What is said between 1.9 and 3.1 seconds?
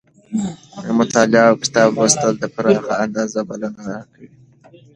لوستل د پراخې